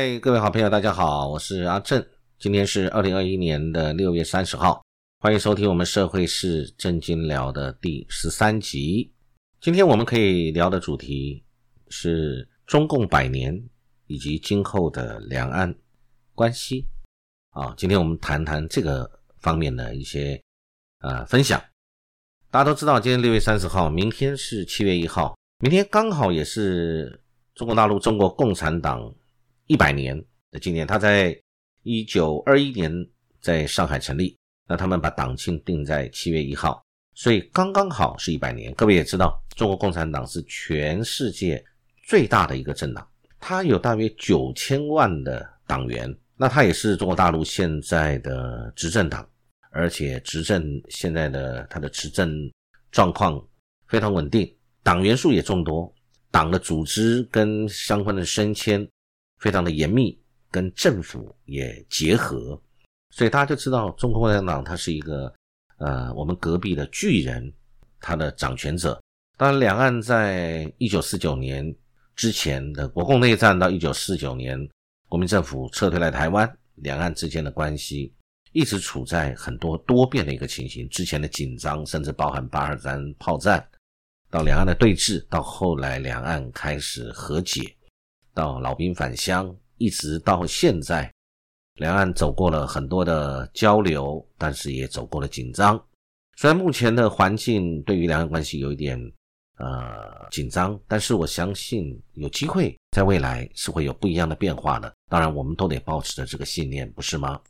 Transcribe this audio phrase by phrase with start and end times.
[0.00, 2.02] 嗨，各位好朋友，大家好，我是阿正。
[2.38, 4.82] 今天是二零二一年的六月三十号，
[5.18, 9.12] 欢迎收听我们社会是正经聊的第十三集。
[9.60, 11.44] 今天我们可以聊的主题
[11.90, 13.62] 是中共百年
[14.06, 15.74] 以及今后的两岸
[16.34, 16.86] 关系。
[17.50, 19.06] 啊，今天我们谈谈这个
[19.42, 20.42] 方面的一些
[21.00, 21.62] 呃分享。
[22.50, 27.22] 大家都知道，今天六月三十号，明天是七月一号，明天刚好也是
[27.54, 29.14] 中国大陆中国共产党
[29.70, 30.20] 一百年
[30.50, 30.84] 的纪念。
[30.84, 31.40] 他在
[31.84, 32.92] 一九二一年
[33.40, 36.82] 在上海成立，那他们把党庆定在七月一号。
[37.14, 38.74] 所以刚刚好是一百年。
[38.74, 41.64] 各位也知道，中国共产党是全世界
[42.04, 46.12] 最大的一个政党，它有大约九千万的党员。
[46.36, 49.24] 那它也是中国大陆现在的执政党，
[49.70, 52.50] 而且执政现在的它的执政
[52.90, 53.40] 状况
[53.86, 55.94] 非常稳定，党员数也众多，
[56.32, 58.84] 党的组织跟相关的升迁
[59.40, 60.16] 非常的严密，
[60.50, 62.60] 跟政府也结合，
[63.10, 65.32] 所以大家就知道中国共产党它是一个。
[65.82, 67.50] 呃，我们隔壁的巨人，
[68.02, 69.00] 他的掌权者。
[69.38, 71.74] 当然，两岸在一九四九年
[72.14, 74.58] 之前的国共内战到一九四九年，
[75.08, 78.14] 国民政府撤退来台湾，两岸之间的关系
[78.52, 80.86] 一直处在很多多变的一个情形。
[80.90, 83.66] 之前的紧张，甚至包含八二三炮战，
[84.30, 87.74] 到两岸的对峙，到后来两岸开始和解，
[88.34, 91.10] 到老兵返乡，一直到现在。
[91.74, 95.82] 两岸走过了很多的交流，但是也走过了紧张。
[96.36, 98.98] 虽然目前的环境对于两岸关系有一点
[99.56, 104.92] 呃紧张，但是我相信有机会在未来是会有不一样的变化的。
[105.08, 107.40] 当然，我们都得保持着这个信念，不是吗？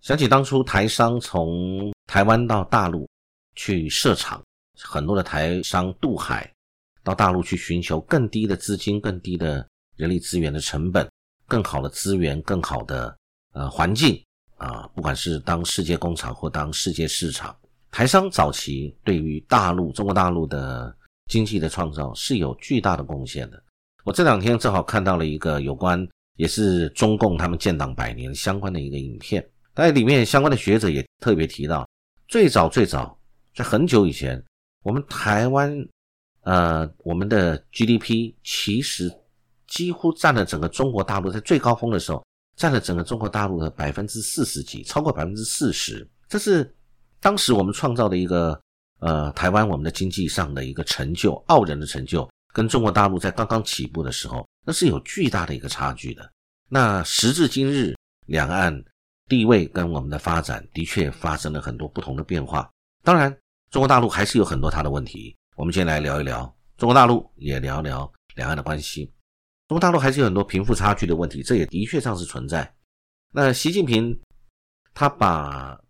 [0.00, 3.08] 想起当初台商从台湾到大陆
[3.54, 4.42] 去设厂，
[4.78, 6.50] 很多的台商渡海
[7.02, 9.66] 到大陆去寻求更低的资金、更低的
[9.96, 11.08] 人力资源的成本、
[11.46, 13.16] 更好的资源、更好的。
[13.56, 14.20] 呃，环境
[14.56, 17.56] 啊，不管是当世界工厂或当世界市场，
[17.88, 20.92] 台商早期对于大陆中国大陆的
[21.30, 23.62] 经济的创造是有巨大的贡献的。
[24.02, 26.04] 我这两天正好看到了一个有关，
[26.34, 31.88] 也是中共他们建党百年相关的一个影片，在里面相关的学者也特别提到，
[32.26, 33.16] 最早最早
[33.54, 34.44] 在很久以前，
[34.82, 35.72] 我们台湾
[36.42, 39.08] 呃，我们的 GDP 其实
[39.66, 42.24] 几乎占了整个中国大陆在最高峰的时候。
[42.56, 46.72] 占了整个中国大陆的百分之四十几，超过百分之四十，这是
[47.18, 48.56] 当时我们创造的一个
[49.00, 56.30] 呃台湾我们的经济上的一个成就，傲人的成就，跟中国大陆在刚刚起步的时候，那是有巨大的一个差距的。
[56.68, 58.80] 那时至今日，两岸
[59.28, 62.70] 地位跟我们的发展的确发生了很多不同的变化。
[63.02, 63.36] 当然，
[63.72, 65.36] 中国大陆还是有很多它的问题。
[65.56, 66.42] 我们先来聊一聊
[66.76, 69.12] 中国大陆，也聊聊两岸的关系。
[69.66, 72.70] 中国大陆还是有很多贫富差距的问题，这也的确上是存在。
[73.30, 74.14] 那习近平
[74.92, 75.80] 他把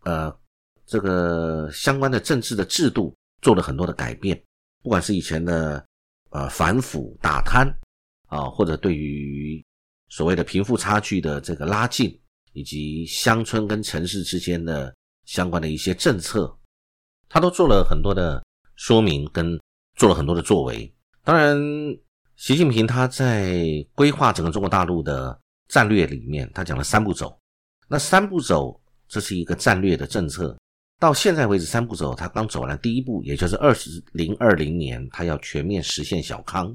[0.00, 0.36] 呃
[0.84, 4.36] 这个相关的政治的制度做了很多的改变，
[4.82, 5.86] 不管是以前的
[6.30, 7.72] 呃反腐打贪
[8.26, 9.64] 啊，或者对于
[10.08, 12.20] 所谓的贫富差距的这个拉近，
[12.54, 14.92] 以及乡村跟城市之间的
[15.26, 16.52] 相关的一些政策，
[17.28, 18.44] 他都做了很多的
[18.74, 19.56] 说明，跟
[19.96, 20.92] 做了很多的作为。
[21.22, 21.56] 当然。
[22.36, 25.38] 习近平他在规划整个中国大陆的
[25.68, 27.38] 战略里面，他讲了三步走。
[27.88, 30.56] 那三步走，这是一个战略的政策。
[30.98, 36.74] 到现在为止，三步走他刚走完了第一步，也就是二十零二零年，他要全面实现小康。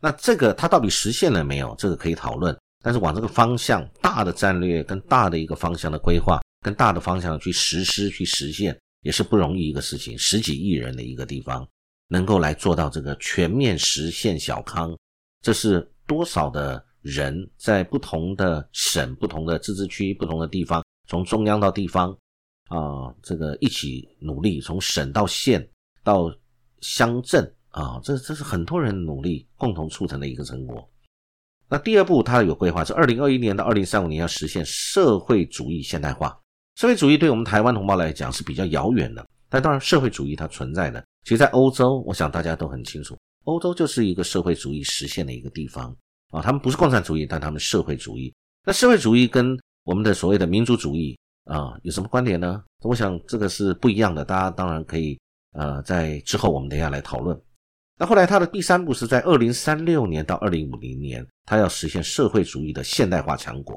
[0.00, 1.74] 那这个他到底实现了没有？
[1.78, 2.56] 这个可以讨论。
[2.82, 10.16] 但是往这个方向，大的战略跟大的一个方向的规划，跟大的方向去实施去实现，也是不容易一个事情。
[10.16, 11.66] 十几亿人的一个地方。
[12.08, 14.96] 能够来做到这个全面实现小康，
[15.42, 22.16] 这是多少的人在不同的省、不同的自治区、不同的地方，从中央到地方
[22.68, 25.68] 啊，这个一起努力，从省到县
[26.04, 26.32] 到
[26.80, 30.88] 乡镇啊，这这是很多人努力共同促成的一个成果。
[31.68, 36.38] 那第二步，它有规划是二零二一年到二零三五年要实现社会主义现代化。
[36.76, 41.04] 社会主义对我们台湾同胞来讲是比较遥远的，但当然社会主义它存在的。
[41.26, 45.92] 其实，在欧洲，我想大家都很清楚，欧洲就是一个社会主义实现的一个地方
[46.30, 46.40] 啊。
[46.40, 48.32] 他们不是共产主义，但他们社会主义。
[48.64, 52.62] 那社会主义跟我们的所谓的民主主义啊有什么关联呢？
[52.84, 54.24] 我想这个是不一样的。
[54.24, 55.18] 大家当然可以
[55.54, 57.36] 呃，在之后我们等下来讨论。
[57.98, 63.76] 那后来他的第三步是在二零三六年到二零五零年，他要实现社会主义的现代化强国。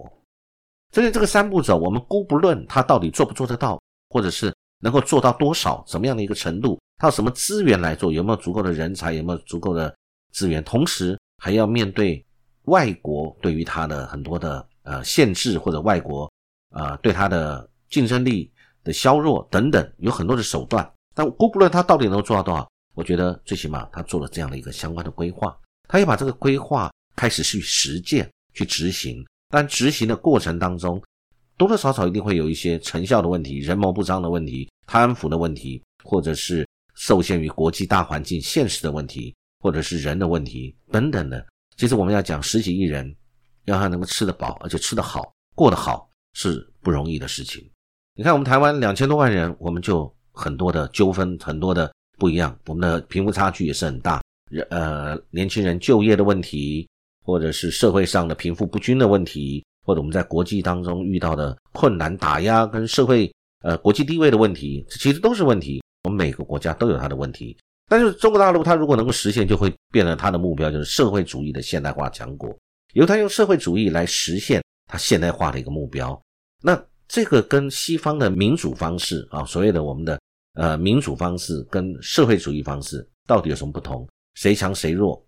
[0.91, 6.79] 所以这个三步走，我们姑不论他到底做不做得到，或者是能够做到多少，怎么样的一个程度。
[6.97, 8.11] 他有什么资源来做？
[8.11, 9.13] 有没有足够的人才？
[9.13, 9.93] 有没有足够的
[10.31, 10.63] 资源？
[10.63, 12.25] 同时还要面对
[12.63, 16.31] 外国对于他的很多的呃限制，或者外国
[16.71, 18.51] 呃对他的竞争力
[18.83, 20.89] 的削弱等等，有很多的手段。
[21.15, 29.25] 但姑不论他到底能做到多少，我觉得最起码他做了这样的一个相关的规划，他也把这个规划开始去实践、去执行。
[29.49, 31.01] 但执行的过程当中，
[31.59, 36.65] 多多少少一定会有一些成效的问题、人谋不臧的问题、贪腐的问题，或者是
[36.95, 41.45] 受限于国际大环境现实的问题，或者是人的问题等等的。
[41.75, 43.13] 其实我们要讲十几亿人，
[43.65, 47.69] 要他能够吃得饱，而且吃得好、过得好，是不容易的事情。
[48.15, 50.11] 你看我们台湾两千多万人，我们就。
[50.31, 54.21] 很多的纠纷，很多的不一样，我们的贫富差距也是很大。
[54.49, 56.87] 人呃，年轻人就业的问题，
[57.25, 63.33] 或者是社会上的贫富不均的问题，或者我们在国际当中遇到的困难打压跟社会
[63.63, 65.81] 呃国际地位的问题，其实都是问题。
[66.03, 67.57] 我们每个国家都有它的问题，
[67.87, 72.55] 但是中国大陆它如果能够实现，就会变成它的目标就是社会主义的现代化强国，
[72.93, 76.21] 由它用社会主义来实现它现代化的一个目标。
[76.61, 80.19] 那这个跟西方的民主方式啊，所谓的我们的。
[80.55, 84.05] 呃，民主方式跟社会主义方式到底有什么不同？
[84.33, 85.23] 谁强谁弱？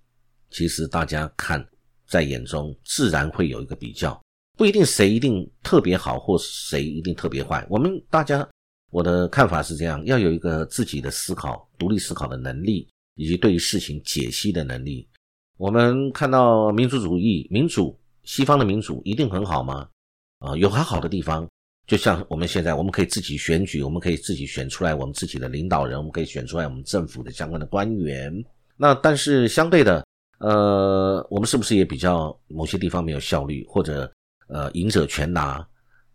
[0.49, 1.65] 其实大家看
[2.05, 4.19] 在眼中，自然会有一个比较，
[4.61, 7.65] 不一定谁一定特别好，或谁一定特别坏。
[7.67, 8.47] 我们大家，
[8.91, 15.09] 我的看法是这样：要有一个自己的思考、独立思考的能力，以及对于事情解析的能力。
[15.57, 19.89] 我们看到民主主义、民主，西方的民主一定很好吗？
[20.37, 21.49] 啊，有很好的地方。
[21.87, 28.31] 就像我们现在，我们可以自己选举，我们可以自己选出来我们自己的领导人，我们可以选出来我们政府的相关的官员。
[28.77, 30.05] 那但是相对的，
[30.37, 34.07] 呃，我们是不是也比较某些地方没有效率，或者
[34.51, 35.65] 呃赢者全拿？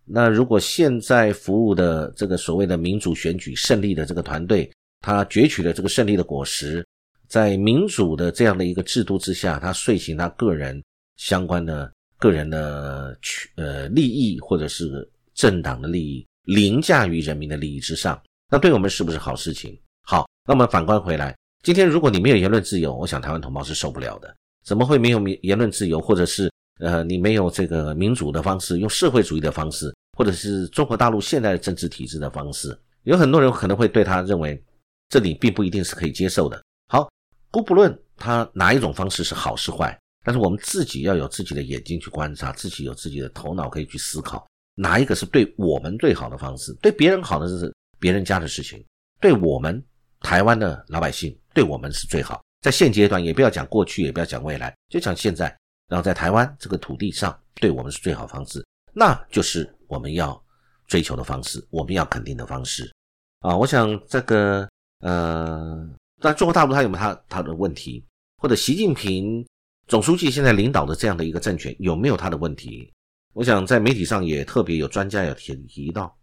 [0.04, 6.86] 那如果现在服务的这个所谓的民主选举胜利的这个团队，他攫取了这个胜利的果实，
[7.26, 10.80] 在民主的这样的一个制度之下，他遂行他个人
[11.16, 13.18] 相关的个人的
[13.56, 15.08] 呃利益，或者是。
[15.36, 18.18] 政党的利益凌驾于人民的利益之上，
[18.50, 19.78] 那对我们是不是好事情？
[20.00, 24.34] 好，那我们反观回来，今天如果你没有言论自由，我想台湾同胞是受不了的。
[24.64, 32.78] 怎么会没有言论自由，或者是呃你没有这个民主的方式，用社会主义的方式，或者是中国大陆现在的政治体制的方式？
[33.04, 34.62] 有很多人可能会对他认为
[35.08, 36.60] 这里并不一定是可以接受的。
[36.88, 37.08] 好，
[37.50, 44.46] 姑不论他哪一种方式是好是坏，但是我们自己要有自己的眼睛去观察，自己有自己的头脑可以去思考。
[44.74, 46.72] 哪一个是对我们最好的方式？
[46.82, 48.84] 对别人好的是别人家的事情，
[49.20, 49.82] 对我们
[50.20, 52.42] 台湾的老百姓，对我们是最好。
[52.60, 55.56] 在现阶段，也不要讲过去，也不要讲未来，就讲现在。
[55.88, 60.40] 然后在台湾这个土地上，对我们是最好方式，那就是我们要
[60.86, 62.92] 追求的方式，我们要肯定的方式。
[63.40, 64.68] 啊，我想这个
[65.00, 65.88] 呃，
[66.20, 68.04] 但中国大陆它有没有它它的问题？
[68.38, 69.46] 或者习近平
[69.86, 72.92] 总书记现在领导的这样的一个政权有没有他的问题？
[73.32, 76.14] 我想在媒体上也特别有专家有提提到，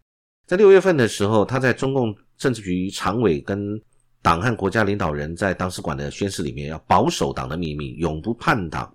[0.45, 3.81] 在六月份的时候，他在中共政治局常委跟
[4.21, 8.92] 党和国家领导人在党史馆的宣誓里面，要保守党的秘密，永不叛党。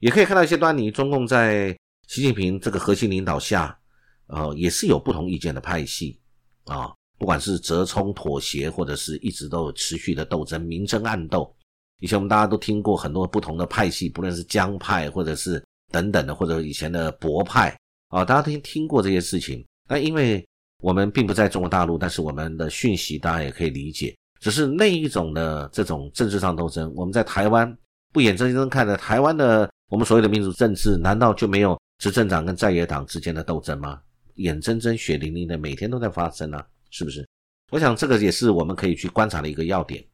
[0.00, 3.78] 也可以看到一些端倪，中共在习近平这个核心领导下，
[4.26, 6.20] 呃，也是有不同意见的派系
[6.64, 11.54] 啊，不管是折冲妥协，或者是一直都有持续的斗争，明争暗斗。
[12.00, 15.62] 以前我们大家都听过很多不同的派系，不论是江派或者是。
[15.90, 17.74] 等等的，或者以前的博派
[18.08, 19.64] 啊，大家都听过这些事情。
[19.88, 20.46] 那因为
[20.82, 24.14] 我们并不在中国大陆，但是我们的讯息大家也可以理解。
[24.38, 27.74] 只是那一种的这种政治上斗争，我们在台湾
[28.12, 34.00] 不眼睁睁看着台湾的我们所谓的民主政治，难道就没有执政党跟在野党之间的斗争吗？
[34.34, 37.26] 眼睁睁、血淋淋的，每天都在发生啊，是不是？
[37.70, 40.04] 我想这个也是我们可以去观察的一个要点。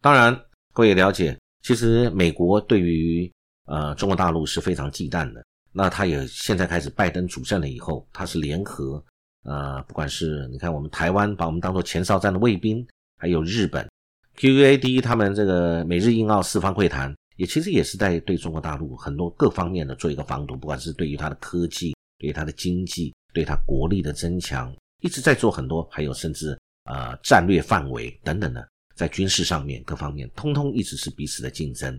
[0.00, 0.38] 当然，
[0.72, 3.30] 各位了解，其实美国对于
[3.66, 5.42] 呃，中国大陆是非常忌惮的。
[5.72, 9.02] 那他也现在开始，拜登主政了以后，他是联合，
[9.44, 12.84] 呃，不管是你看我们台湾把我们当做前哨站的卫兵，
[13.16, 13.88] 还有日本
[14.36, 24.70] ，QUAD 他们这个美日印澳四方会谈，也其实也是在对中国大陆很多各方面的做一个防堵，不管是对于它的科技，对于它的经济，对它国力的增强，
[25.00, 31.98] 一直在做很多，还有甚至呃战略范围等等的，在军事上面各方面，通通一直是彼此的竞争。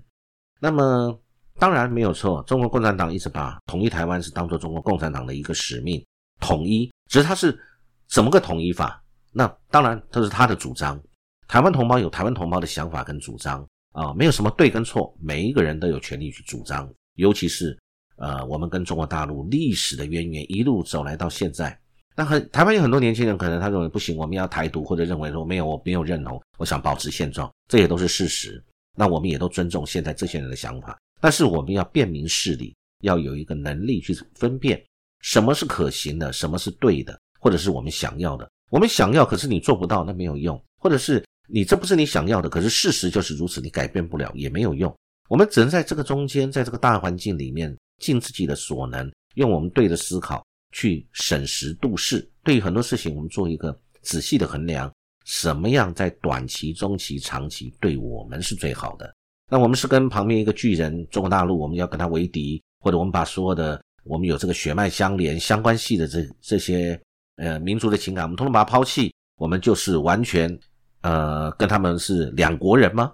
[0.60, 1.20] 那么。
[1.60, 6.04] 当然没有错，中国共产党一直把统一台湾是当做中国共产党的一个使命，
[6.40, 7.60] 统一，只是它是
[8.08, 9.04] 怎么个统一法？
[9.34, 11.00] 那当然这是他的主张，
[11.48, 17.78] 台湾同胞有台湾同胞的想法跟主张啊，没有什么对跟错，每一个人都有权利去主张，尤其是
[18.18, 21.78] 呃，我们跟中国大陆历史的渊源一路走来到现在，
[22.16, 28.64] 那很台湾有很多年轻人可能他认为不行，我们要台独，或者认为说没有，我没有认同，我想保持现状，这也都是事实，
[28.96, 30.98] 那我们也都尊重现在这些人的想法。
[31.20, 34.82] 但是我们要辨明事理，要有一个能力去分辨
[35.22, 38.50] 什么是可行的，什么是对的，或者是我们想要的。
[38.70, 44.94] 我们想要，可是你做不到，那没有用；或者是你这不是你想要的，可是事实就是如此，你改变不了，也没有用。
[45.30, 52.28] 我们只能在这个中间，在这个大环境里面，尽自己的所能，用我们对的思考去审时度势。
[52.44, 54.92] 对于很多事情，我们做一个仔细的衡量，
[55.26, 59.14] 什么样在短期、中期、长期对我们是最好的。
[59.50, 67.00] 那我们是跟旁边一个巨人中国大陆，我们要跟他为敌，或者我们把所有的我们有这个血脉相连、相关系的这这些
[67.36, 70.58] 呃民族的情感，我们通通把它抛弃，我们就是完全
[71.02, 73.12] 呃跟他们是两国人吗？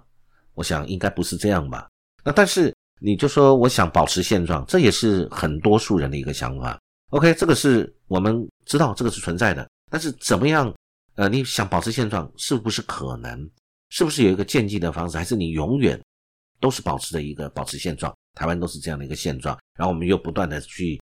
[0.54, 1.88] 我想应该不是这样吧。
[2.24, 6.78] 那但是你就说我想保持现状，这也是很多数人的一个想法。
[7.10, 10.72] OK，这个是我们知道这个是存在的，但是怎么样？
[11.14, 13.48] 呃，你想保持现状是不是可能？
[13.90, 15.16] 是不是有一个渐进的方式？
[15.16, 16.00] 还是你永远
[16.60, 18.14] 都是保持着一个保持现状？
[18.34, 21.00] 台湾都是这样的一个现状，然后我们又不断的去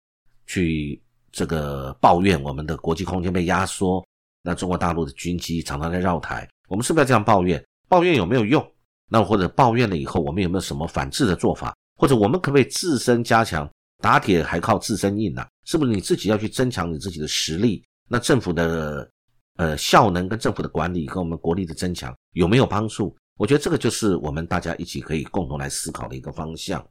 [0.46, 4.02] 去这个抱怨我们的国际空间被压缩，
[4.40, 7.62] 那中国大陆的军机常常在绕台，我们是不是要这样抱怨？
[7.88, 8.64] 抱怨有没有用？
[9.10, 11.74] 那或者抱怨了以后，我们有没有什么反制的做法？
[11.96, 13.68] 或者我们可不可以自身加强？
[14.00, 17.82] 打铁还靠自身硬呐，是不是你自己要去增强你自己的实力？
[18.08, 19.10] 那政府的
[19.56, 23.16] 呃效能跟政府的管理跟我们国力的增强有没有帮助？
[23.36, 26.86] 我觉得这个就是我们大家一起可以共同来思考的一个方向。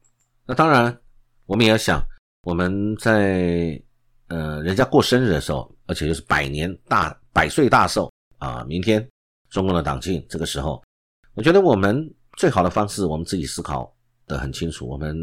[0.45, 0.93] 那当然，
[1.45, 2.01] 我们也要想，
[2.43, 3.81] 我们在
[4.27, 9.07] 呃人家过生日的时候，而且就是百年大百岁大寿啊，明天
[9.49, 10.81] 中共的党庆这个时候。
[11.33, 12.03] 我觉得我们
[12.37, 13.93] 最好的方式，我们自己思考
[14.25, 14.87] 的很清楚。
[14.87, 15.15] 我们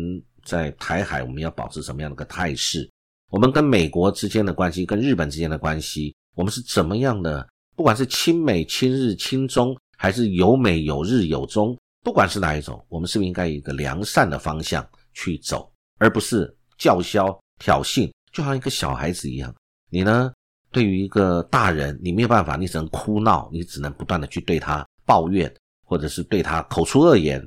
[0.44, 2.88] 在台海，我们要保持什么样的个态势？
[3.30, 7.46] 我们跟美国之间的关系，跟日本之间的关系，我们是怎么样的？
[7.74, 19.52] 不管是亲美、亲日、亲中，还是有美、有日、有中，不管是哪一种，我们是不是应该以一个良善的方向去走，而不是叫嚣、挑衅，就好像一个小孩子一样。
[19.90, 20.32] 你呢，
[20.74, 25.50] 对于一个大人，你没有办法，你只能哭闹，你只能不断的去对他抱怨。
[25.86, 27.46] 或者是对他口出恶言，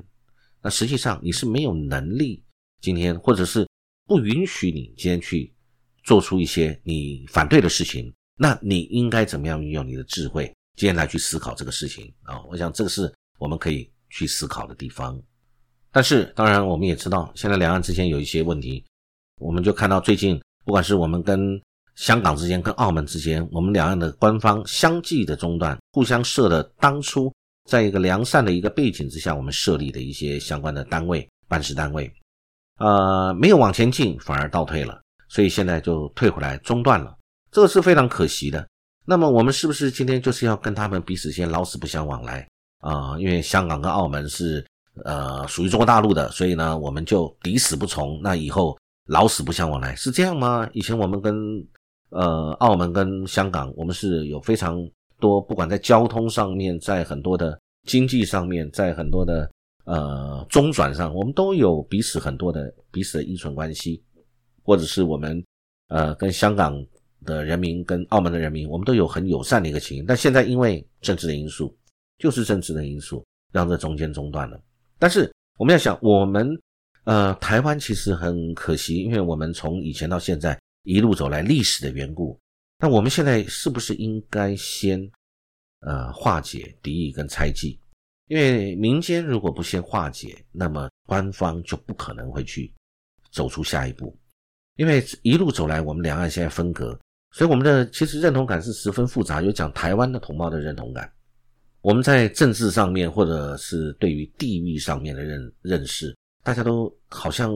[0.62, 2.40] 那实际上你是没有能力
[2.80, 3.68] 今天，或者是
[4.06, 5.52] 不允许你今天去
[6.04, 12.40] 做出一些你反对的事情，那你应该怎么样运用你的智慧，今天来去思考这个事情啊？
[12.48, 15.20] 我想这个是我们可以去思考的地方。
[15.90, 18.84] 但是当然我们也知道，现在两岸之间有一些问题，
[19.40, 21.60] 我们就看到最近不管是我们跟
[21.98, 27.32] 香港之间、跟澳门之间，我们两岸的官方相继的中断，互相设的当初。
[27.68, 32.10] 在一个良善的一个背景之下，我们设立的一些相关的单位、办事单位，
[32.78, 37.14] 呃，没有往前进，反而倒退了，所以现在就退回来中断了，
[37.50, 38.66] 这个是非常可惜的。
[39.04, 43.18] 那么我们是不是今天就是要跟他们彼此先老死不相往来啊？
[43.18, 44.64] 因为香港跟澳门是
[45.04, 48.78] 呃属于中国大陆的，所以呢，我们就抵死不从，那以后
[49.08, 50.66] 老死不相往来是这样吗？
[50.72, 51.34] 以前我们跟
[52.10, 54.88] 呃澳门跟香港，我们是有非常。
[55.20, 59.50] 多不管在交通上面，在很多的经济上面，在很多的
[59.82, 64.00] 呃中转上，我们都有彼此很多的彼此的依存关系，
[64.62, 65.44] 或者是我们
[65.88, 66.80] 呃跟香港
[67.24, 70.04] 的人民、跟澳门的人民，我们都有很友善的一个情。
[70.06, 71.76] 但现在因为政治的因素，
[72.18, 74.60] 就是政治的因素，让这中间中断了。
[75.00, 76.48] 但是我们要想，我们
[77.02, 80.56] 呃台湾其实很可惜，因为我们从以前到现在
[80.88, 82.38] 一路走来历史的缘故。
[82.78, 84.98] 那我们现在是不是应该先，
[85.80, 87.78] 呃，化解敌意跟猜忌？
[88.28, 92.72] 因为民间如果不先化解，那么官方就不可能会去
[93.30, 94.16] 走出下一步。
[94.76, 96.98] 因为一路走来，我们两岸现在分隔，
[97.32, 99.42] 所以我们的其实认同感是十分复杂。
[99.42, 101.12] 有讲台湾的同胞的认同感，
[101.82, 107.52] 我们在政治上面或者是对于地域上面的认认识，大家都好像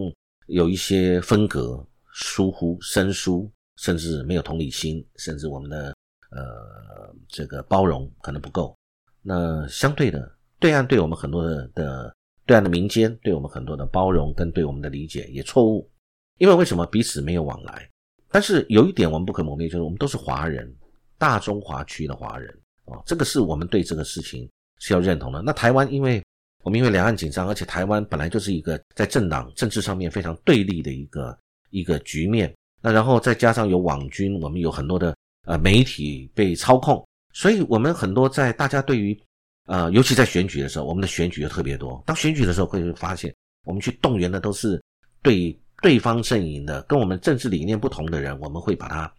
[0.48, 3.50] 有一些分隔、疏忽、生疏。
[3.78, 5.96] 甚至没有同理心，甚至我们的
[6.30, 8.76] 呃这个包容可能不够。
[9.22, 12.14] 那相对的，对岸对我们很多的的
[12.44, 15.90] 对岸的民间对我们很多的包容跟对我们的理解也错误，
[16.38, 17.88] 因为为什么彼此没有往来？
[18.30, 20.72] 但是有一点我们不可磨灭，就是我们都是华人，
[21.18, 22.54] 大中华区的华人
[22.84, 25.42] 啊，这个是我们对这个事情是要认同的。
[25.42, 26.22] 那台湾，因为
[26.62, 31.36] 我们因为两岸紧张，而且台湾本来就是一个在政党政治上面非常对立的一个
[31.72, 32.54] 一个局面。
[32.80, 39.20] 那然后再加上有网军，我们有很多的呃媒体被操控，所以我们很多在大家对于
[39.66, 42.02] 呃，尤其在选举的时候，我们的选举又特别多。
[42.06, 44.82] 当选举的时候，会发现我们去动员的都是
[45.22, 49.12] 对对方阵营的，跟我们政治理念不同的人，我们会把它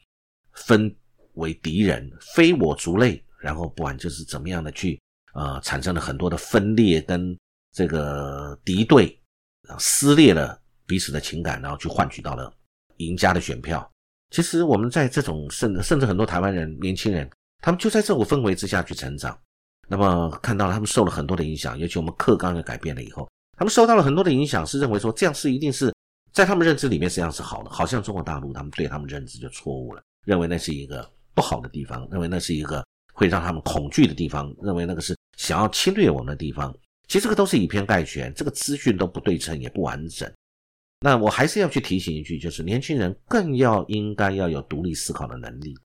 [0.53, 0.93] 分
[1.33, 3.21] 为敌人，非我族类。
[3.39, 4.97] 然后不管就是怎么样的去
[5.33, 7.37] 呃，产生了很多的分裂跟
[7.73, 9.17] 这个敌对。
[9.79, 12.51] 撕裂了彼此的情感，然后去换取到了
[12.97, 13.89] 赢家的选票。
[14.31, 17.29] 其实我们在这种甚甚至很多台湾人年轻人，
[17.61, 19.37] 他们就在这种氛围之下去成长。
[19.87, 25.93] 那么看到了他们受了很多的影响，尤其我们课纲也改变了以后，他们受到了很多的影响，是认为说这样是一定是
[26.31, 36.73] 在他们认知里面实际上是好的，好像中国大陆他们对他们认知就错误了，认为那是一个不好的地方，认为那是一个会让他们恐惧的地方，认为那个是想要侵略我们的地方。
[37.07, 40.31] 其实这个都是以偏概全，这个资讯都不对称也不完整。
[41.03, 45.75] 那我还是要去提醒一句，就是年轻人更要应该要有独立思考的能力。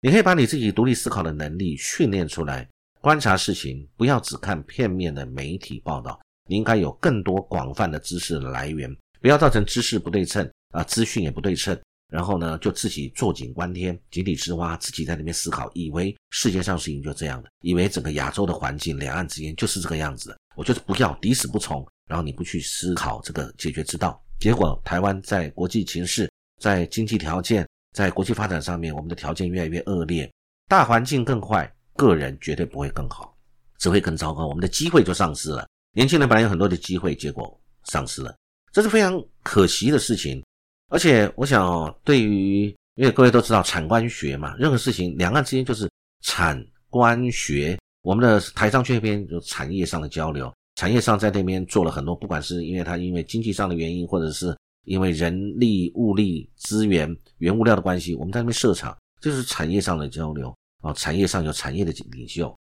[0.00, 2.68] 你可以把你自己独立思考的能力训练出来。
[3.00, 8.88] 观察事情，不要只看片面的媒体报道，你应该有更多广泛的知识的来源，
[9.20, 11.76] 不要造成知识不对称啊，资讯也不对称，
[12.12, 20.36] 然后呢，就自己坐井观天、井底之蛙，自己在那边思考，以为世界上事情就这样的，以为整个亚洲的环境、两岸之间就是这个样子。
[20.54, 26.28] 我就是不要抵死不从，然后你不去思考这个解决之道，结果台湾在国际形势、
[26.58, 30.28] 在经济条件、在国际发展上面，我们的条件越来越恶劣，
[30.66, 31.72] 大环境更坏。
[31.96, 33.36] 个人绝对不会更好，
[33.78, 34.46] 只会更糟糕。
[34.46, 35.68] 我们的机会就丧失了。
[35.92, 38.34] 年轻人本来有很多的机会，结果丧失了，
[38.72, 40.42] 这是非常可惜的事情。
[40.88, 45.90] 而且，我想，对于因为各位都知道产官学嘛，任何事情两岸之间就是
[46.22, 47.78] 产官学。
[48.00, 54.56] 我们的台商去那边有产业上的交流，产业上在那边做了很多，不管是因为他因为经济上的原因，或者是
[54.86, 60.50] 因为人力、物力、资源、原物料的关系，我们在那边设厂，就是产业上的交流。
[60.80, 62.58] 哦，产业上有产业的领袖，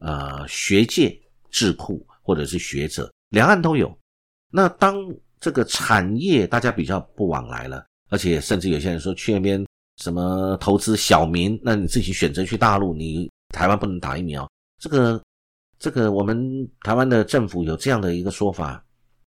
[0.00, 1.16] 呃，学界
[1.48, 3.96] 智库或者是学者，两岸都有。
[4.50, 4.96] 那当
[5.38, 9.64] 这个产业大家比较不往来了，而且甚至有些人说去那边
[10.02, 14.50] 什么投资小民，那你自己选择去大陆，你台湾不能打疫苗，
[14.80, 15.22] 这个
[15.80, 18.80] 这个我们台湾的政府有这样的一个说法，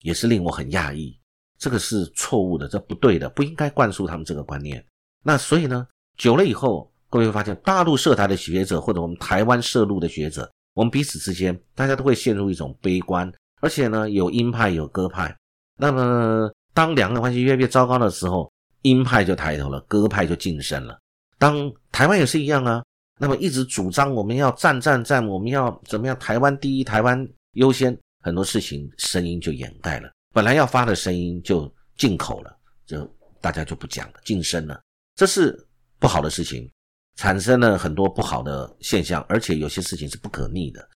[0.01, 1.15] 也是令我很讶异。
[1.59, 4.83] 这个是错误的，这不对的，不应该灌输他们这个观念。
[5.23, 6.91] 那所以呢，久了以后。
[7.09, 13.31] 各位会发现，大陆涉台的学者或者我们台湾涉陆的学者，我们彼此之间，大家都会陷入一种悲观，
[13.61, 15.33] 而且呢，有鹰派有鸽派。
[15.77, 20.99] 那么，当两岸关系越来越糟糕的时候，鹰派就抬头了，鸽派就晋升了。
[21.37, 22.83] 当台湾也是一样啊，
[23.17, 26.17] 那么一直主张我们要战战战，我们要怎么样？
[26.19, 33.05] 台湾第一，台湾优先，很多事情声音就掩盖了，本来要发的声音就进口了，就
[33.41, 34.81] 大家就不讲了，晋升了，
[35.15, 35.67] 这是
[35.99, 36.69] 不好的事情。
[37.15, 40.87] 产生了很多不好的现象，而且有些事情是不可逆的。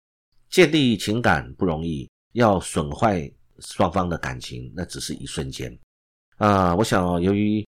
[0.50, 3.26] 建立情感不容易，要损坏
[3.60, 5.74] 双方的感情，那只是一瞬间。
[6.36, 7.66] 啊，我想由于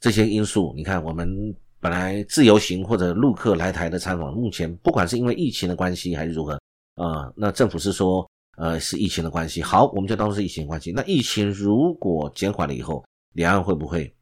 [0.00, 6.52] 这些因素，你看我们本来自由行或者陆客来台的参访，目前不管是因为疫情的关系还是如何，
[6.96, 9.62] 啊，那政府是说，呃，是疫情的关系。
[9.62, 10.92] 好，我们就当做是疫情关系。
[10.92, 14.14] 那疫情如果减缓了以后，两岸会不会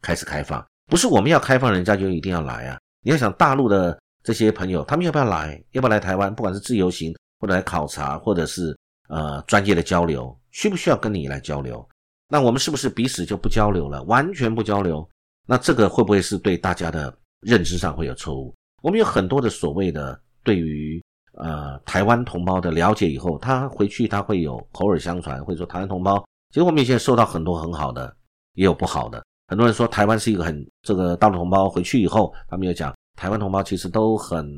[0.00, 0.64] 开始开放？
[0.86, 2.78] 不是我们要开放，人家就一定要来啊。
[3.02, 5.62] 你要想大陆的这些朋友，他们要不要来？
[5.72, 6.34] 要不要来台湾？
[6.34, 8.74] 不管是自由行，或者来考察，或者是
[9.08, 11.86] 呃专业的交流，需不需要跟你来交流？
[12.28, 14.02] 那我们是不是彼此就不交流了？
[14.04, 15.06] 完全不交流？
[15.46, 18.54] 那这个会不会是对大家的认知上会有错误？
[18.82, 21.02] 我们有很多的所谓的对于
[21.34, 26.24] 呃台湾同胞的了解以后，他回去他会有口耳相传，会说台湾同胞。
[26.50, 28.14] 其实我们以前受到很多很好的，
[28.54, 29.22] 也有不好的。
[29.48, 34.50] 很多人说台湾是一个很这个大陆同胞回去以后，他们有讲台湾同胞其实都很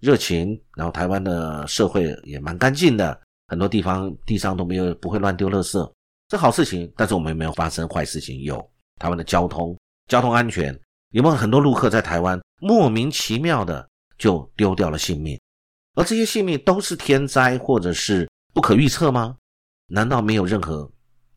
[0.00, 5.92] 热情，然后台湾的社会也蛮干净的，很多地方地上都没有不会乱丢垃圾，
[6.28, 6.90] 这好事情。
[6.96, 8.40] 但是我们有没有发生坏事情？
[8.42, 8.56] 有
[8.98, 9.76] 台湾的交通
[10.10, 10.76] 交通安全
[11.10, 15.40] 有没有很多陆客在台湾莫名其妙的就丢掉了性命？
[15.94, 19.36] 而这些性命都是天灾或者是不可预测吗？
[19.86, 20.90] 难道没有任何？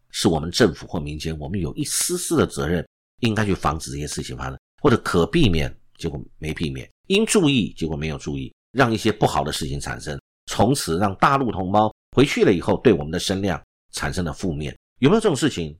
[0.09, 2.83] 是我们政府或民间，我们有一丝丝的责任，
[3.19, 14.75] 应该去防止这些事情发生，或者可避免，结果没避免；应注意，结果没有注意，让一些不好的事情产生，从此让大陆同胞回去了以后，对我们的声量产生了负面。
[14.97, 15.77] 有没有这种事情？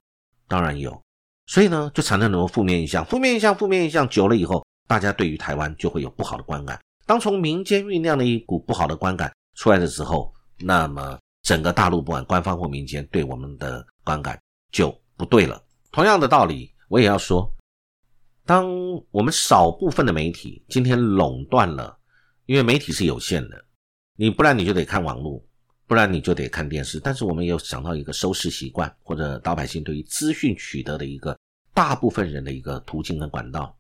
[0.48, 1.00] 当然有。
[1.46, 6.80] 所以呢，就产生很多负面印象，负面印象，负面印象久了以后，大家对于台湾就会有不好的观感。
[7.06, 11.18] 当从民间酝酿的一股不好的观感出来的时候，那么。
[11.44, 14.40] 整个大陆不管官方或民间对我们的观感
[14.72, 15.62] 就不对了。
[15.92, 17.54] 同样的道理，我也要说，
[18.46, 18.66] 当
[19.12, 21.98] 我们少部分的媒体今天垄断了，
[22.46, 23.62] 因为媒体是有限的，
[24.16, 25.44] 你不然你就得看网络，
[25.94, 27.00] 不然你就得看电视。
[27.00, 31.38] 但是我们有想到一个收视习惯，或者老百姓对于资讯取得的一个
[31.72, 33.78] 大部分人的一个途径跟管道。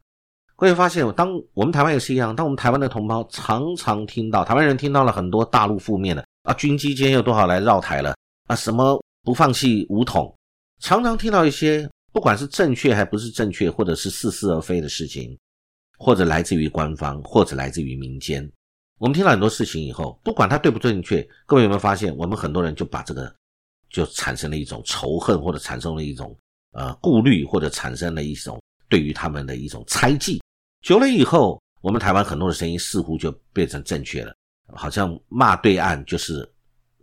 [0.55, 6.23] 各位发现，当我们台湾也是一样，当我们台湾的同胞常常听到台湾人听到了很多大陆负面的。
[6.43, 8.15] 啊，军机间有多少来绕台了？
[8.45, 10.31] 啊，什么不放弃武统？
[10.81, 15.35] 常常听到一些不管是正确还不是正确，或者是似是而非的事情，
[15.97, 18.47] 或者来自于官方，或者来自于民间。
[18.99, 23.33] 我们听到很多事情以后，不管它对不正确，各位有没有发现，我们很多人就把这个
[23.89, 26.37] 就产生了一种仇恨，或者产生了一种
[26.71, 30.41] 呃顾虑，或者产生了一种对于他们的一种猜忌。
[30.81, 34.33] 久了以后，我们台湾很多的声音似乎就变成正确了，
[34.73, 36.49] 好像骂对岸就是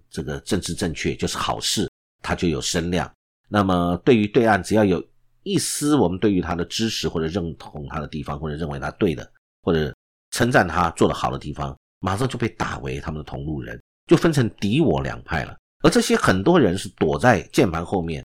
[0.09, 1.90] 这个政治正确，就是好事，
[2.22, 3.11] 它就有声量。
[3.48, 5.05] 那么对于对岸，只要有
[5.42, 9.31] 一丝我们对于他的支持或者认同他的地方，或者认为他对的，
[9.62, 9.94] 或者
[10.30, 11.76] 称赞他做的好的地方。
[12.02, 15.54] 马上就被打为他们的同路人，就分成敌我两派了。
[15.82, 18.24] 而这些很多人是躲在键盘后面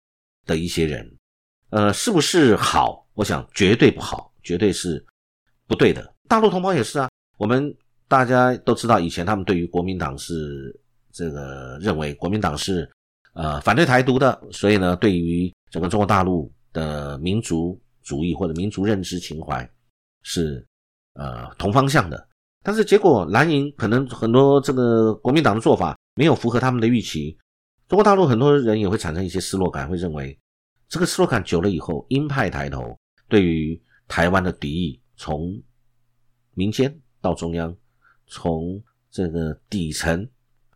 [0.46, 1.16] 的一些人，
[1.68, 3.06] 呃，是不是好？
[3.12, 5.04] 我想绝对不好，绝对是
[5.66, 6.14] 不对的。
[6.28, 7.74] 大陆同胞也是啊，我们
[8.06, 10.74] 大家都知道，以前他们对于国民党是
[11.12, 12.90] 这个认为国民党是
[13.34, 19.68] 呃反对台独的，所以呢，对于整个中国大陆的民族主义或者民族认知情怀
[20.22, 20.66] 是
[21.18, 22.26] 呃同方向的。
[22.62, 27.36] 但是结果蓝营可能很多这个国民党的做法没有符合他们的预期，
[27.86, 30.38] 中国大陆很多人也会产生一些失落感，会认为
[30.88, 35.62] 这个失落感久了以后，鹰派抬头，对于台湾的敌意从
[36.54, 37.74] 民间到中央，
[38.26, 40.28] 从这个底层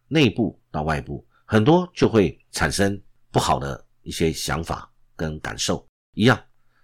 [0.09, 2.99] 内部到外部，很多就会产生
[3.31, 6.41] 不好的一些想法跟感受一样。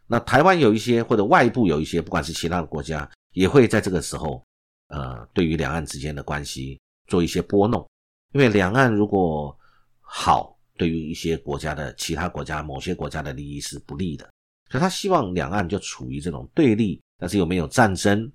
[0.06, 4.42] 那台湾有一些或者外部有一些，不管是其他的国家，也会在这个时候。
[4.90, 7.86] 呃，对于两岸之间的关系做一些拨弄，
[8.32, 9.54] 因为两岸如果
[10.00, 14.24] 好，对于一些国家的其他国家某些国家的利益是不利的，
[14.70, 18.32] 所以他希望两岸就处于这种对立，但是又没有战争，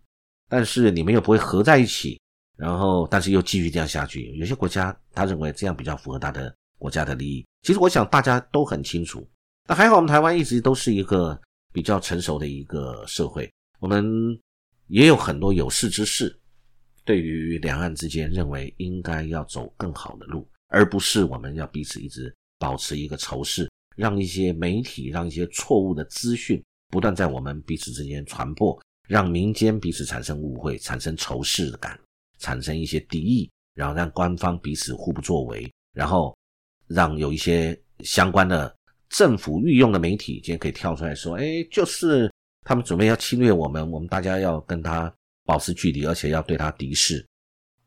[0.48, 2.22] 但是你们又不会合在一起，
[2.56, 4.32] 然后但是又继续这样下去。
[4.36, 7.44] 有些国家他认为这样比较符合他的国家的利益。
[7.64, 9.28] 其实我想大家都很清楚，
[9.68, 14.06] 那还好我们台湾一直都是一个比较成熟的一个社会，我们
[14.94, 16.40] 也有很多有识之士。
[17.04, 32.00] 对于两岸之间，认为应该要走更好的路，而不是我们要彼此一直保持一个仇视，让一些媒体、让一些错误的资讯不断在我们彼此之间传播，让民间彼此产生误会、产生仇视感、
[32.38, 36.38] 产生一些敌意，然后让官方彼此互不作为，然后
[36.86, 38.72] 让有一些相关的
[39.10, 42.32] 政府御用的媒体今天可以跳出来说：“哎，就是
[42.64, 45.14] 他们准备要侵略我们，我们大家要跟他。”
[45.46, 47.28] 保持距离，而且要对他敌视。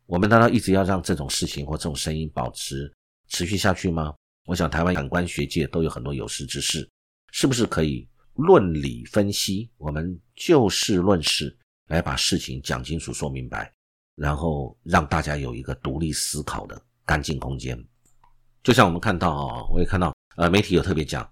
[0.04, 2.92] 我们难道一直要让这种事情或这种声音保持
[3.28, 4.14] 持续下去吗？
[4.44, 6.86] 我想台湾感官学界都有很多有识之士，
[7.32, 9.70] 是不是可以论理分析？
[9.78, 11.56] 我们就事论事
[11.88, 13.72] 来把事情讲清楚、说明白，
[14.16, 17.82] 然后让大家有一个独立思考的干净空间。
[18.62, 21.26] 就像我们看到啊，我也看到，呃，媒体有特别讲，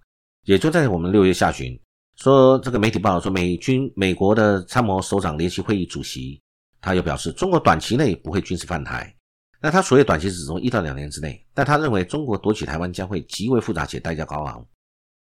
[0.45, 1.79] 也就在我们六月下旬。
[2.17, 6.41] 说这个媒体报道说，美军美国的参谋首长联席会议主席，
[6.81, 9.15] 他又表示，中国短期内不会军事犯台。
[9.61, 14.65] 那他所谓短期是指从一到两年之内，但他认为中国夺取台湾将会极为复杂且代价高昂。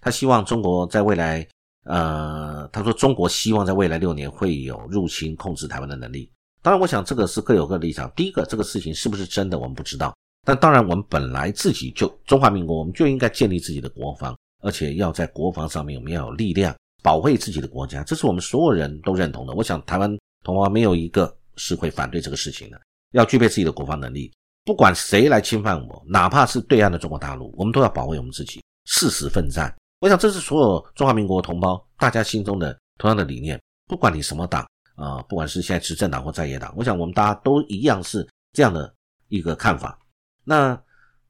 [0.02, 1.46] 他希望中国在未来，
[1.84, 6.30] 呃，他说中国希望在未来六年会有入侵控制台湾的能力。
[6.60, 8.10] 当然，我想这个是各有各的立场。
[8.14, 10.14] 第一个，这个事情是不是真的，我们不知道。
[10.46, 16.74] 但当然，我们本来自己就中华民国，我们就应该建立自己的国防，而且要在国防上面我们要有力量。
[17.04, 19.52] 保卫自己的国家，这是我们所有人都认同的。
[19.52, 20.10] 我想台湾
[20.42, 22.80] 同胞没有一个是会反对这个事情的。
[23.10, 24.32] 要具备自己的国防能力，
[24.64, 29.72] 不管谁来侵犯我，哪怕是对岸的中国大陆，我们都要保卫我们自己，誓死奋战。
[30.00, 33.60] 我想这是所有中华民国同胞大家心中的同样的理念。
[33.86, 38.90] 不管你什么党啊，不管是现在执政党或在野党，我想我们大家都一样是这样的
[39.28, 39.98] 一个看法。
[40.42, 40.74] 那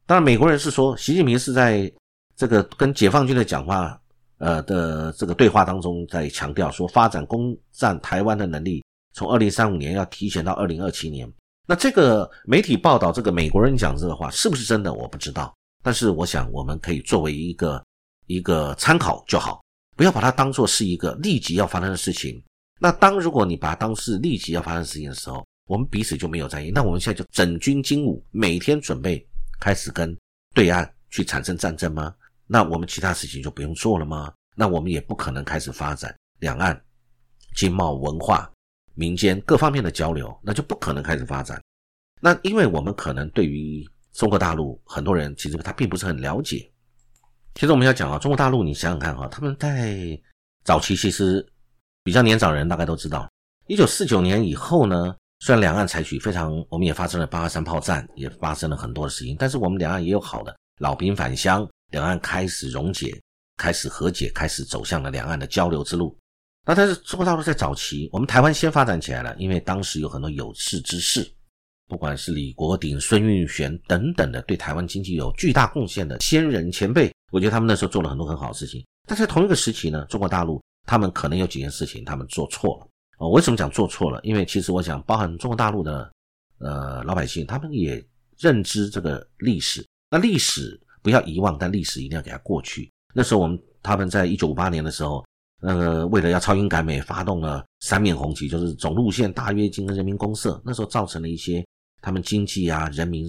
[0.07, 1.93] 当然，美国人是说习近平是在
[2.37, 4.01] 这个跟解放军的讲话。
[4.45, 11.27] 呃的这个对话当中，在强调说发展攻占台湾的能力，从二零三五年要提前到二零二七年。
[11.67, 15.55] 那这个媒体报道，这个美国人讲这个话是不是真的，我不知道。
[15.83, 17.83] 但是我想，我们可以作为一个
[18.27, 19.63] 一个参考就好，
[19.97, 22.43] 不要把它当做是一个立即要发生的事情。
[22.79, 26.71] 那当如果你把它当是立即要发生事情的时候，我们彼此就没有在意。
[26.71, 29.27] 那我们现在就整军精武，每天准备
[29.59, 30.15] 开始跟
[30.55, 32.15] 对岸去产生战争吗？
[32.47, 34.33] 那我们其他事情就不用做了吗？
[34.57, 36.81] 那我们也不可能开始发展两岸
[37.57, 38.49] 经贸、文化、
[38.95, 41.61] 民间各方面的交流，那就不可能开始发展。
[42.21, 46.71] 那因为我们可能对于中国大陆很多人其实他并不是很了解。
[47.55, 50.19] 其实我们要讲啊，中国大陆，你想想看哈，他们在
[50.65, 51.45] 早期其实
[52.03, 53.29] 比较年长人大概都知道，
[53.67, 61.69] 一九四九年以后呢，虽然两岸采取非常，我们也发生了八二三炮战，也发生了很多的事情，但是我们两岸也有好的老兵返乡。
[61.95, 63.17] 两岸开始溶解，
[63.57, 66.19] 开始和解，开始走向了两岸的交流之路。
[66.67, 71.25] 那但是中国大陆在早期，我们台湾先发展起来了，因为当时有很多有识之士，
[71.87, 78.85] 不管是李国鼎、孙运璇等等的，对台湾经济有巨大贡献的先人前辈，我觉得他们那时候做了很多很好的事情。
[79.07, 82.89] 但在同一个时期呢，中国大陆他们可能有几件事情他们做错了。
[83.19, 84.19] 哦，为什么讲做错了？
[84.25, 86.11] 因为其实我想，包含中国大陆的
[86.59, 88.05] 呃老百姓，他们也
[88.37, 89.87] 认知这个历史。
[90.11, 92.91] 那历史不要遗忘，但历史一定要给它过去。
[93.15, 95.25] 那时候我们他们在一九五八年的时候。
[95.67, 100.61] 那个为了要超英赶美，发动了三面红旗，就是总路线、大跃进跟人民公社。
[100.63, 101.65] 那时候造成了一些
[102.03, 103.27] 他们经济啊、人民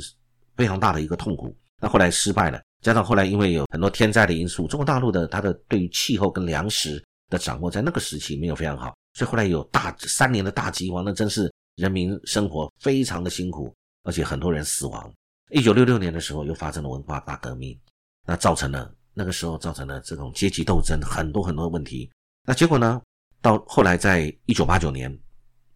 [0.58, 1.56] 非常大的一个痛苦。
[1.82, 15.10] 那后来失败了，加上后来因为有很多天灾的因素，中国大陆的它的对于气候跟粮食的掌握，在那个时期没有非常好，所以后来有大三年的大饥荒，那真是人民生活非常的辛苦，而且很多人死亡。
[15.56, 17.80] 一九六六年的时候又发生了文化大革命，
[18.28, 22.12] 那造成了那个时候造成了这种阶级斗争，很多很多问题。
[22.46, 23.02] 那结果呢？
[23.42, 25.18] 到后来，在一九八九年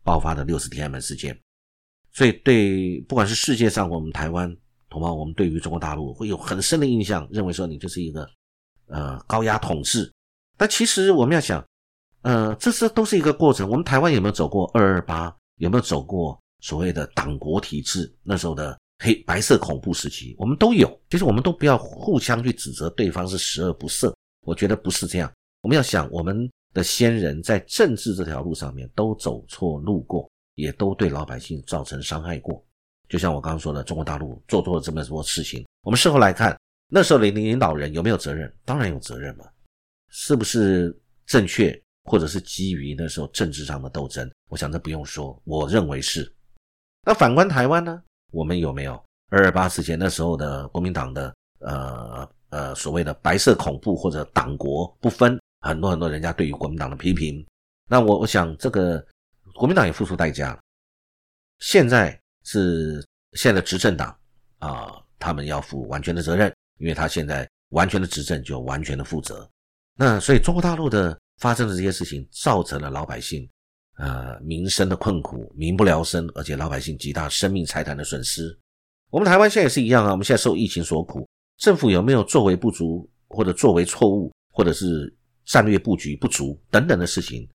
[0.03, 1.39] 爆发的六四天安门事件，
[2.11, 4.53] 所以对不管是世界上我们台湾
[4.89, 8.29] 同胞，我们对于中国大陆会有很深的印象，认为说你就是一个
[8.87, 10.11] 呃高压统治。
[10.57, 11.65] 但其实我们要想，
[12.23, 13.69] 呃，这是都是一个过程。
[13.69, 15.33] 我们台湾有没有走过二二八？
[15.55, 20.35] 有没有走过所谓的党国体制那时候的黑白色恐怖时期？
[20.37, 20.99] 我们都有。
[21.09, 24.13] 其实我们都不要互相去指责对方是十恶不赦。
[24.45, 25.31] 我觉得不是这样。
[25.61, 26.49] 我们要想我们。
[26.71, 32.63] 的先人在政治这条路上面都走错路过，也都对老百姓造成伤害过。
[33.09, 36.55] 就像我刚刚说的，中国大陆做错了这么多事情，我们事后来看，
[36.87, 38.55] 那时候的领领导人有没有责任？
[38.65, 39.45] 当然有责任嘛。
[40.09, 44.31] 是不是正确，或者是基于那时候政治上的斗争？
[44.49, 46.31] 我想这不用说，我认为是。
[47.03, 47.99] 那反观台湾呢？
[48.31, 48.93] 我们有没有
[49.29, 55.39] 二二八事件那时候的国民党的呃呃所谓的白色恐怖或者党国不分？
[55.61, 57.45] 很多很多人家对于国民党的批评，
[57.89, 59.05] 那我我想这个
[59.55, 60.59] 国民党也付出代价了。
[61.59, 64.17] 现在是现在执政党
[64.59, 69.45] 啊，他们要负完全的责任，因为他现在完全的执政就完全的负责。
[69.95, 73.45] 那所以中国大陆的发生的这些事情，造成了老百姓
[73.99, 78.57] 呃民生的困苦，民不聊生，而且老百姓极大生命财产的损失。
[79.11, 85.15] 我们台湾现在也是一样啊，我们现在受疫情所苦，政府有没有作为不足，或者作为错误，或者是？
[85.45, 87.49] 战略布局不足等等的事情，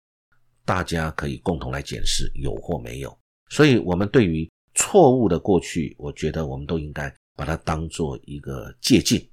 [0.65, 3.19] 大家可以共同来检视有或没有。
[3.51, 9.25] 所以，我们对于错误的过去，我觉得我们都应该把它当做一个借鉴。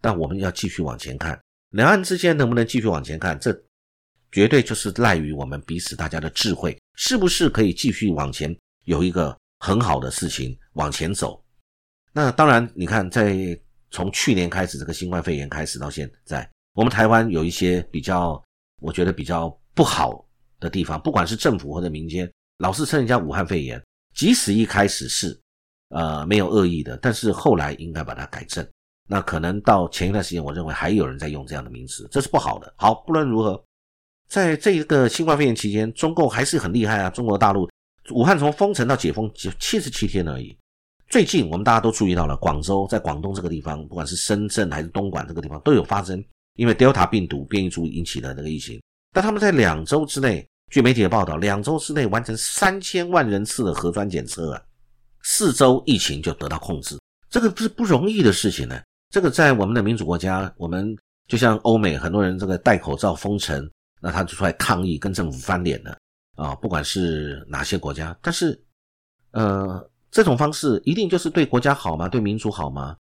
[0.00, 1.36] 但我们要继续往前看，
[1.70, 3.52] 两岸之间能不能继续往前看，这
[4.32, 11.42] 绝对就是赖于我们彼此大家的智慧，是不是可以继续往前有一个很好的事情往前走？
[12.12, 13.36] 那当然，你看，在
[13.90, 16.48] 从去年开始，这个新冠肺炎开始到现在。
[16.74, 18.42] 我们台湾有一些比较，
[18.80, 20.26] 我觉得比较不好
[20.60, 23.82] 的地方，不管是政府或者民间，老是称人家武汉肺炎，
[24.14, 25.38] 即使一开始是，
[25.90, 28.66] 呃，没有恶意的，但是后来应该把它改正。
[29.08, 32.72] 那可能到前一段时间，我认为还有人在用这样的名词，这是不好的。
[32.76, 33.62] 好，不论如何，
[34.28, 37.10] 在这一个新冠肺炎期间，中共还是很厉害啊。
[37.10, 37.68] 中国大陆
[38.10, 40.56] 武汉从封城到解封就七十七天而已。
[41.08, 46.22] 最近我们大家都注意到了，广州在广东这个地方，不管是深圳还是东莞这个地方，都有发生。
[46.56, 54.62] 因为 Delta 病毒变异株引起的那个疫情，但他们在两周之内，据媒体的报道，两周之内完成三千万人次的核酸检测啊，
[55.22, 56.98] 四周疫情就得到控制，
[57.30, 58.78] 这个不是不容易的事情呢。
[59.10, 60.94] 这个在我们的民主国家，我们
[61.28, 65.98] 就像欧美很多人这个戴口罩封城，那他就出来抗议，跟政府翻脸了
[66.36, 66.54] 啊。
[66.56, 68.60] 不管是哪些国家，但是
[69.32, 72.08] 呃，这种方式一定就是对国家好吗？
[72.08, 72.96] 对民主好吗？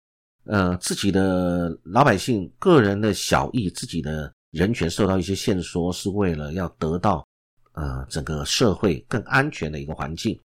[0.44, 7.26] 呃，自己的老百姓个人的小义，自己的人权受到一些限缩，是为了要得到
[7.72, 10.38] 呃整个社会更安全的一个环境，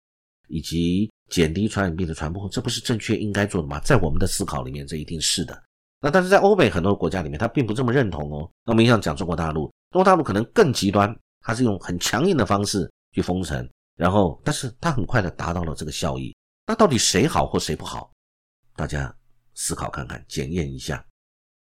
[0.48, 3.80] 以及减低传染病的传播，这不是正确应该做的吗？
[3.82, 5.62] 在我们的思考里面，这一定是的。
[6.02, 8.50] 那但是在欧美很多国家里面，他并不这么认同哦。
[8.66, 16.36] 那我们想讲中国大陆，中国大陆可能更极端，它是用很强硬的方式去封城，然后，但是它很快的达到了这个效益。
[16.66, 18.12] 那到底谁好或谁不好？
[18.76, 19.14] 大家。
[19.62, 21.06] 思考看看，检验一下。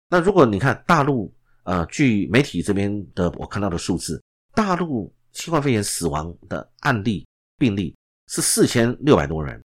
[0.09, 1.33] 那如果你看大陆，
[1.63, 4.21] 呃，据媒体这边的我看到的数字，
[4.53, 7.25] 大陆新冠肺炎死亡的案例
[7.57, 7.95] 病例
[8.27, 9.63] 是四千六百多人。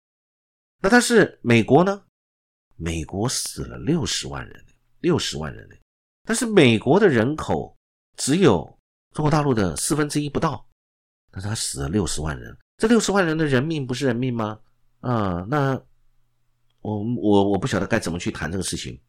[0.82, 2.02] 那但是美国呢？
[2.78, 4.66] 美国死了六十万人，
[5.02, 5.70] 六十万人。
[6.24, 7.78] 但是美国的人口
[8.18, 8.64] 只有
[9.14, 10.66] 中国大陆的四分之一不到，
[11.32, 12.56] 但是他死了六十万人。
[12.78, 14.60] 这六十万人的人命不是人命吗？
[15.02, 15.82] 啊，那。
[16.82, 19.02] 我我我不晓得该怎么去谈这个事情，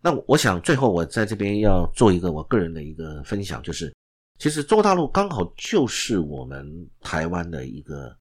[0.00, 3.92] 那我想最后我在这边要做一个我个人的一个分享，就是
[4.38, 8.16] 其实中国大陆刚好就是我们台湾的一个，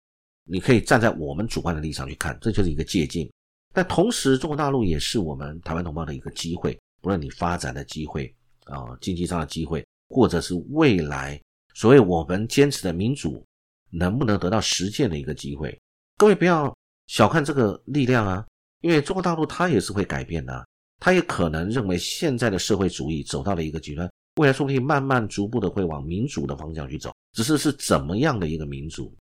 [0.45, 3.32] 你可以站在我们主观的立场去看，这就是一个借鉴。
[3.71, 11.41] 但同时，中国大陆也是我们台湾同胞的一个机会，不论你发展的机会啊，经济上的机会，或者是未来
[11.74, 13.43] 所谓我们坚持的民主
[13.89, 15.80] 能不能得到实践的一个机会。
[16.17, 16.76] 各位不要
[17.08, 18.45] 小看这个力量啊，
[18.82, 20.67] 因为中国大陆它也是会改变的。
[21.04, 29.12] 它也可能认为现在的社会主义走到了一个极端，未来说不定慢慢逐步的会往民主的方向去走，只是是怎么样的一个民主，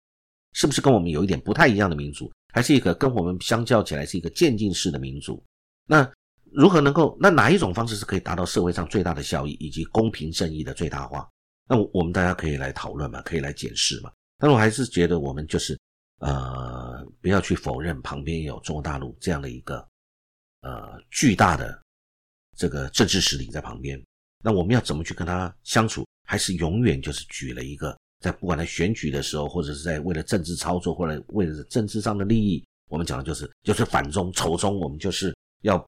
[0.53, 5.43] 是不是跟我们有一点不太一样的民主，还是一个跟我们相较起来是一个渐进式的民主？
[5.87, 6.07] 那
[6.53, 7.17] 如何能够？
[7.21, 11.29] 那哪一种方式是可以达到社会上最大的效益以及公平正义的最大化？
[11.69, 14.11] 那我们大家可以来讨论嘛，可以来检视嘛。
[14.39, 15.79] 但我还是觉得我们就是
[16.19, 19.87] 呃，不要去否认旁边有中国大陆这样的一个。
[20.63, 21.81] 呃，巨大的
[22.55, 23.99] 这个政治实力在旁边，
[24.45, 26.07] 那我们要怎么去跟他相处？
[26.29, 35.83] 还是永远就是举了一个，在不管在选举的时候，或者是在为了政治操作，或者为了政治上的利益，我们讲的就是就是反中仇中，我们就是要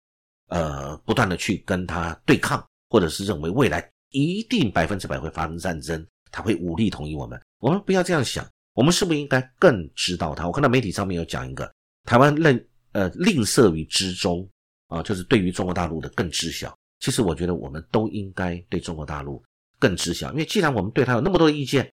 [0.52, 7.40] 呃不断的去跟他对抗，或者是认为未来一定百分之百会发生战争，他会武力统一我们。
[7.58, 10.46] 我们不要这样想，我们是不是应该更知道他？
[10.46, 11.72] 我看到媒体上面有讲一个
[12.04, 14.48] 台湾吝呃吝啬于知中。
[14.88, 16.76] 啊，就是对于中国大陆的更知晓。
[17.00, 19.42] 其实我觉得我们都应该对中国大陆
[19.78, 21.90] 更知晓，因为既然我们对他有那么多的意见，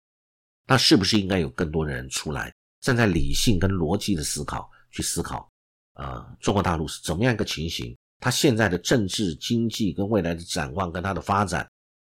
[0.66, 5.52] 那是不是应该有更多的人出来站在理性跟逻辑的思考去思考？
[5.96, 7.94] 啊，中国大陆是怎么样一个情形？
[8.20, 11.68] 他现在的政治、经济跟未来的展望跟他的发展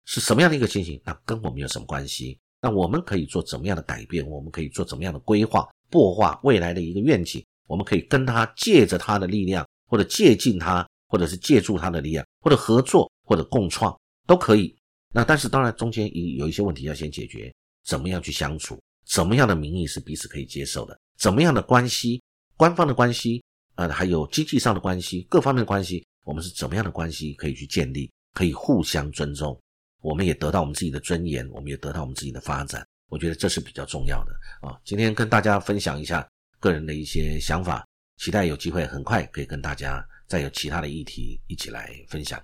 [0.06, 1.02] 是什么样的一个情形？
[1.04, 2.40] 那跟我们有什么关系？
[2.62, 4.26] 那我们可以做怎么样的改变？
[4.28, 7.44] 我们可以做怎么样的规划、擘画未来的一个愿景？
[7.68, 9.66] 我们可以跟他借着他的力量。
[9.86, 14.76] 或者借进他，或者是借助他的力量，或者合作，或者共创都可以。
[15.14, 17.54] 那但是当然中间有有一些问题要先解决，
[17.86, 18.82] 怎么样去相处？
[19.06, 21.00] 怎么样的名义是彼此可以接受的？
[21.20, 22.20] 怎么样的关系？
[22.58, 23.44] 官方的关系，
[23.76, 28.12] 呃，还有经济上的关系，各方面的关系，我们是怎么样的关系可以去建立？
[28.34, 29.60] 可以互相尊重，
[30.02, 32.86] 我们也得到我们自己的尊严，我们也得到我们自己的发展。
[33.10, 34.34] 我觉得这是比较重要的
[34.68, 34.80] 啊。
[34.84, 36.28] 今天跟大家分享一下
[36.60, 37.86] 个人的一些想法。
[38.18, 42.42] 期待有机会很快可以跟大家再有其他的议题一起来分享，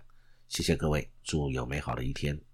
[0.48, 2.49] 谢谢各位，祝有美好的一天。